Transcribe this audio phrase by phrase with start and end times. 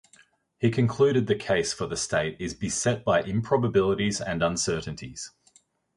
[0.57, 5.29] He concluded The case for the State is beset by improbabilities and uncertainties.